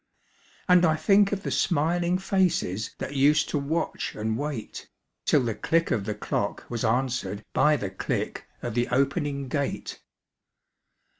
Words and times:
And 0.67 0.83
I 0.83 0.95
think 0.95 1.31
of 1.31 1.43
the 1.43 1.51
smiling 1.51 2.17
faces 2.17 2.95
That 2.97 3.13
used 3.15 3.49
to 3.49 3.59
watch 3.59 4.15
and 4.15 4.35
wait, 4.35 4.89
Till 5.27 5.43
the 5.43 5.53
click 5.53 5.91
of 5.91 6.05
the 6.05 6.15
clock 6.15 6.65
was 6.69 6.83
answered 6.83 7.45
By 7.53 7.75
the 7.77 7.91
click 7.91 8.47
of 8.63 8.73
the 8.73 8.87
opening 8.87 9.47
gate. 9.47 9.99